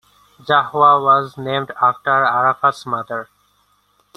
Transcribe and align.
Zahwa 0.41 0.99
was 0.99 1.37
named 1.37 1.71
after 1.79 2.09
Arafat's 2.25 2.87
mother. 2.87 3.29